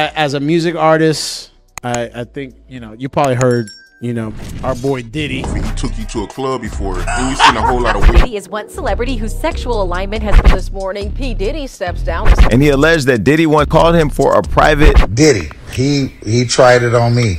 [0.00, 1.50] A- As a music artist,
[1.82, 3.68] I, I think you know you probably heard
[4.00, 4.32] you know
[4.64, 5.42] our boy Diddy.
[5.42, 8.06] He took you to a club before, and you seen a whole lot of.
[8.06, 11.12] Diddy is one celebrity whose sexual alignment has been this morning.
[11.12, 11.34] P.
[11.34, 12.28] Diddy steps down.
[12.50, 16.82] And he alleged that Diddy once called him for a private Diddy, he he tried
[16.82, 17.36] it on me.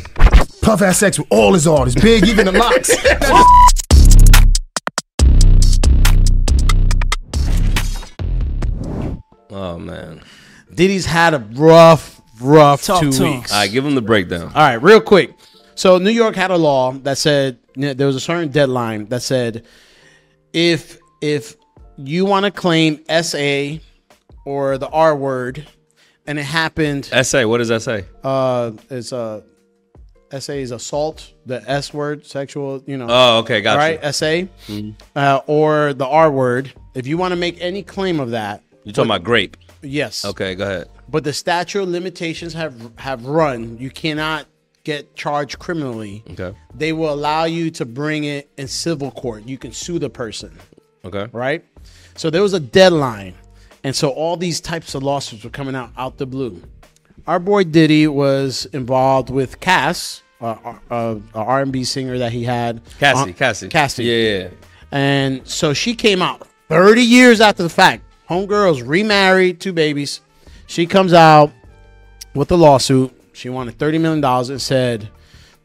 [0.61, 2.91] Puff had sex with all his artists, big, even the Lox.
[9.49, 10.21] Oh man.
[10.73, 13.51] Diddy's had a rough, rough Talk two to weeks.
[13.51, 14.43] All right, give them the breakdown.
[14.47, 15.33] All right, real quick.
[15.75, 19.65] So New York had a law that said there was a certain deadline that said
[20.53, 21.55] if if
[21.97, 23.77] you want to claim SA
[24.45, 25.67] or the R word,
[26.27, 28.05] and it happened, SA, What does that say?
[28.23, 29.43] uh, it's a
[30.39, 33.07] SA is assault, the S word, sexual, you know.
[33.09, 33.77] Oh, okay, gotcha.
[33.77, 34.43] Right, SA,
[35.15, 36.73] uh, or the R word.
[36.95, 39.57] If you want to make any claim of that, you're talking about grape?
[39.81, 40.25] Yes.
[40.25, 40.87] Okay, go ahead.
[41.09, 43.77] But the statute of limitations have have run.
[43.77, 44.45] You cannot
[44.83, 46.23] get charged criminally.
[46.31, 46.55] Okay.
[46.73, 49.45] They will allow you to bring it in civil court.
[49.45, 50.57] You can sue the person,
[51.05, 51.27] Okay.
[51.31, 51.63] right?
[52.15, 53.35] So there was a deadline,
[53.83, 56.61] and so all these types of lawsuits were coming out out the blue.
[57.27, 60.55] Our boy Diddy was involved with Cass, uh,
[60.89, 62.81] uh, a R&B singer that he had.
[62.99, 63.67] Cassie, Uh, Cassie.
[63.67, 64.03] Cassie.
[64.05, 64.49] Yeah, yeah, yeah.
[64.91, 68.03] And so she came out 30 years after the fact.
[68.31, 70.21] Homegirl's remarried, two babies.
[70.65, 71.51] She comes out
[72.33, 73.11] with a lawsuit.
[73.33, 75.09] She wanted $30 million and said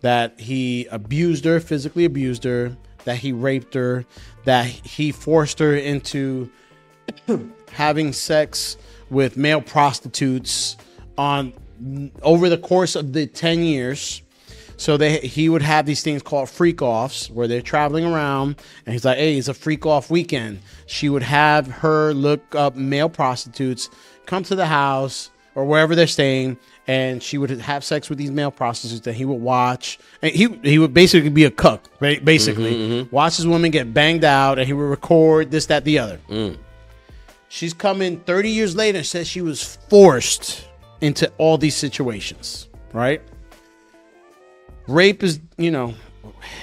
[0.01, 4.05] that he abused her, physically abused her, that he raped her,
[4.47, 6.51] that he forced her into
[7.71, 8.77] having sex
[9.11, 10.77] with male prostitutes
[11.17, 11.53] on
[12.21, 14.23] over the course of the 10 years.
[14.77, 18.93] So they he would have these things called freak offs where they're traveling around and
[18.93, 23.09] he's like, "Hey, it's a freak off weekend." She would have her look up male
[23.09, 23.89] prostitutes,
[24.27, 28.31] come to the house or wherever they're staying, and she would have sex with these
[28.31, 29.99] male prostitutes that he would watch.
[30.21, 32.75] And he he would basically be a cuck, ba- basically.
[32.75, 33.15] Mm-hmm, mm-hmm.
[33.15, 36.21] Watch his woman get banged out and he would record this that the other.
[36.29, 36.59] Mm.
[37.49, 40.67] She's coming 30 years later and says she was forced
[41.01, 43.23] into all these situations, right?
[44.87, 45.95] Rape is, you know,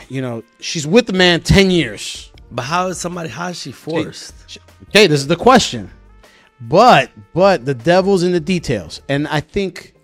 [0.10, 2.32] you know, she's with the man 10 years.
[2.52, 3.30] But how is somebody?
[3.30, 4.34] How is she forced?
[4.90, 5.90] Okay, this is the question.
[6.62, 9.02] But but the devil's in the details.
[9.10, 9.96] And I think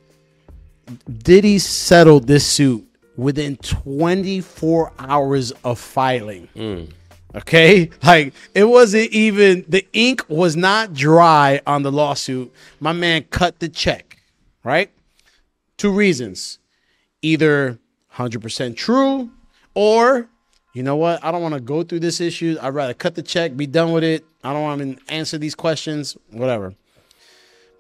[1.20, 2.86] Diddy settled this suit
[3.16, 6.48] within 24 hours of filing.
[6.56, 6.92] Mm.
[7.36, 7.92] Okay?
[8.04, 12.52] Like it wasn't even the ink was not dry on the lawsuit.
[12.80, 14.18] My man cut the check,
[14.64, 14.90] right?
[15.78, 16.58] Two reasons.
[17.22, 17.78] Either
[18.20, 19.30] 100% true
[19.74, 20.30] or
[20.74, 21.24] you know what?
[21.24, 22.56] I don't want to go through this issue.
[22.62, 24.24] I'd rather cut the check, be done with it.
[24.44, 26.76] I don't want to answer these questions, whatever.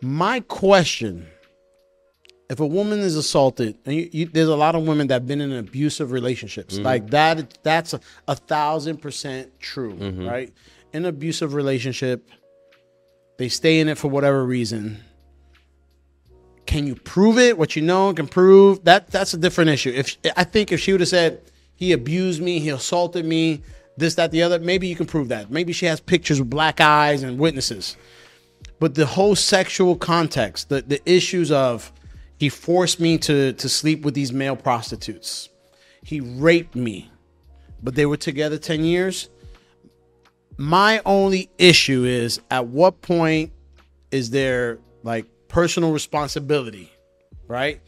[0.01, 1.27] My question
[2.49, 5.27] if a woman is assaulted, and you, you, there's a lot of women that have
[5.27, 6.83] been in abusive relationships, mm-hmm.
[6.83, 10.27] like that, that's a, a thousand percent true, mm-hmm.
[10.27, 10.51] right?
[10.91, 12.27] In an abusive relationship,
[13.37, 14.99] they stay in it for whatever reason.
[16.69, 17.57] Can you prove it?
[17.57, 19.89] What you know can prove that that's a different issue.
[19.89, 21.41] If I think if she would have said
[21.75, 23.63] he abused me, he assaulted me,
[23.97, 25.49] this, that, the other, maybe you can prove that.
[25.49, 27.97] Maybe she has pictures with black eyes and witnesses.
[28.79, 31.91] But the whole sexual context, the, the issues of
[32.37, 35.49] he forced me to to sleep with these male prostitutes.
[36.03, 37.09] He raped me.
[37.81, 39.27] But they were together 10 years.
[40.55, 43.53] My only issue is at what point
[44.11, 46.89] is there like personal responsibility,
[47.47, 47.81] right?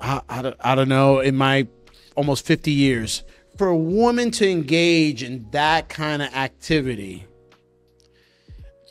[0.00, 1.66] I, I, I don't know, in my
[2.14, 3.24] almost 50 years,
[3.56, 7.26] for a woman to engage in that kind of activity,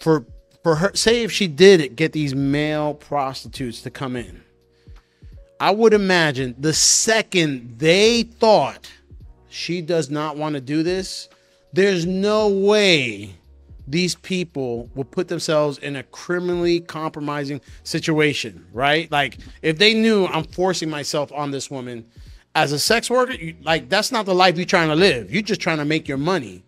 [0.02, 0.26] for
[0.64, 4.44] for her, say if she did it, get these male prostitutes to come in,
[5.60, 8.92] I would imagine the second they thought
[9.50, 11.30] she does not want to do this,
[11.74, 13.36] there's no way
[13.88, 19.12] these people will put themselves in a criminally compromising situation, right?
[19.12, 22.06] Like if they knew I'm forcing myself on this woman
[22.56, 25.32] as a sex worker, you, like that's not the life you're trying to live.
[25.32, 26.64] You're just trying to make your money.